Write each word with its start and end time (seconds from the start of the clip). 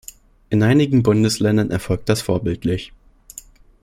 In 0.49 0.63
einigen 0.63 1.03
Bundesländern 1.03 1.69
erfolgt 1.69 2.09
das 2.09 2.23
vorbildlich. 2.23 2.91